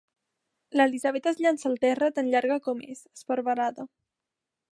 L'Elisabet 0.79 1.29
es 1.31 1.41
llança 1.45 1.67
al 1.71 1.77
terra 1.83 2.09
tan 2.17 2.33
llarga 2.35 2.59
com 2.69 2.83
és, 2.93 3.05
esparverada. 3.19 3.89